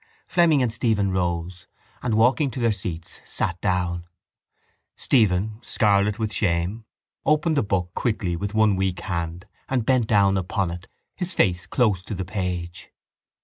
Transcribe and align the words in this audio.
Fleming 0.25 0.63
and 0.63 0.73
Stephen 0.73 1.11
rose 1.11 1.67
and, 2.01 2.15
walking 2.15 2.49
to 2.49 2.59
their 2.59 2.71
seats, 2.71 3.21
sat 3.23 3.61
down. 3.61 4.07
Stephen, 4.95 5.59
scarlet 5.61 6.17
with 6.17 6.33
shame, 6.33 6.85
opened 7.23 7.59
a 7.59 7.61
book 7.61 7.93
quickly 7.93 8.35
with 8.35 8.55
one 8.55 8.75
weak 8.75 9.01
hand 9.01 9.45
and 9.69 9.85
bent 9.85 10.07
down 10.07 10.37
upon 10.37 10.71
it, 10.71 10.87
his 11.15 11.35
face 11.35 11.67
close 11.67 12.03
to 12.03 12.15
the 12.15 12.25
page. 12.25 12.89